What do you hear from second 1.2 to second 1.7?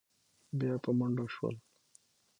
شول.